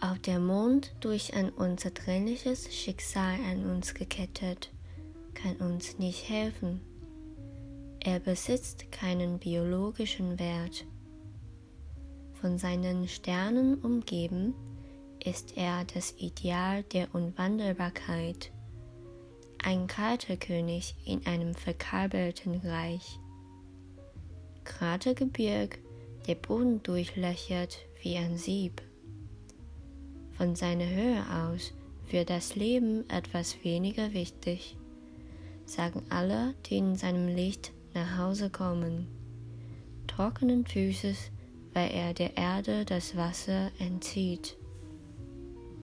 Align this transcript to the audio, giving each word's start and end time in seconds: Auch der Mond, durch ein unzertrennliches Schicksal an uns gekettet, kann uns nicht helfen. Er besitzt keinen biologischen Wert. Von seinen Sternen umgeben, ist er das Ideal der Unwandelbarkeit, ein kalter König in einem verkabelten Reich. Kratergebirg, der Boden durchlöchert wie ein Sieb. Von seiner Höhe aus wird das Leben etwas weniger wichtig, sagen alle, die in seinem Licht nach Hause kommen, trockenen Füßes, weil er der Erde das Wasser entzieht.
Auch 0.00 0.16
der 0.16 0.38
Mond, 0.38 0.94
durch 1.00 1.34
ein 1.34 1.50
unzertrennliches 1.50 2.74
Schicksal 2.74 3.34
an 3.50 3.70
uns 3.70 3.92
gekettet, 3.92 4.70
kann 5.34 5.56
uns 5.56 5.98
nicht 5.98 6.28
helfen. 6.28 6.80
Er 8.00 8.18
besitzt 8.18 8.90
keinen 8.92 9.38
biologischen 9.38 10.38
Wert. 10.38 10.86
Von 12.40 12.56
seinen 12.56 13.08
Sternen 13.08 13.74
umgeben, 13.74 14.54
ist 15.22 15.58
er 15.58 15.84
das 15.84 16.14
Ideal 16.16 16.82
der 16.84 17.14
Unwandelbarkeit, 17.14 18.50
ein 19.62 19.86
kalter 19.86 20.38
König 20.38 20.94
in 21.04 21.26
einem 21.26 21.54
verkabelten 21.54 22.54
Reich. 22.64 23.18
Kratergebirg, 24.64 25.78
der 26.26 26.36
Boden 26.36 26.82
durchlöchert 26.82 27.78
wie 28.02 28.16
ein 28.16 28.38
Sieb. 28.38 28.80
Von 30.40 30.56
seiner 30.56 30.88
Höhe 30.88 31.22
aus 31.30 31.74
wird 32.08 32.30
das 32.30 32.56
Leben 32.56 33.04
etwas 33.10 33.62
weniger 33.62 34.14
wichtig, 34.14 34.74
sagen 35.66 36.02
alle, 36.08 36.54
die 36.64 36.78
in 36.78 36.96
seinem 36.96 37.28
Licht 37.28 37.72
nach 37.92 38.16
Hause 38.16 38.48
kommen, 38.48 39.06
trockenen 40.06 40.64
Füßes, 40.64 41.30
weil 41.74 41.90
er 41.90 42.14
der 42.14 42.38
Erde 42.38 42.86
das 42.86 43.18
Wasser 43.18 43.70
entzieht. 43.78 44.56